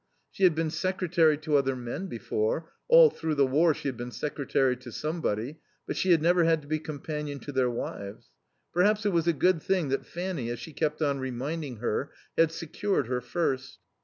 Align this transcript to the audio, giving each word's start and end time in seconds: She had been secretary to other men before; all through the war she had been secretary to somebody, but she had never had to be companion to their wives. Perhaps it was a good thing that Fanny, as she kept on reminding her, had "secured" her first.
She 0.31 0.45
had 0.45 0.55
been 0.55 0.71
secretary 0.71 1.37
to 1.37 1.57
other 1.57 1.75
men 1.75 2.07
before; 2.07 2.71
all 2.87 3.11
through 3.11 3.35
the 3.35 3.45
war 3.45 3.75
she 3.75 3.87
had 3.87 3.97
been 3.97 4.09
secretary 4.09 4.75
to 4.77 4.91
somebody, 4.91 5.59
but 5.85 5.95
she 5.95 6.09
had 6.09 6.23
never 6.23 6.43
had 6.43 6.63
to 6.63 6.67
be 6.67 6.79
companion 6.79 7.37
to 7.41 7.51
their 7.51 7.69
wives. 7.69 8.31
Perhaps 8.73 9.05
it 9.05 9.13
was 9.13 9.27
a 9.27 9.31
good 9.31 9.61
thing 9.61 9.89
that 9.89 10.07
Fanny, 10.07 10.49
as 10.49 10.57
she 10.57 10.73
kept 10.73 11.03
on 11.03 11.19
reminding 11.19 11.75
her, 11.75 12.09
had 12.35 12.51
"secured" 12.51 13.05
her 13.09 13.21
first. 13.21 13.77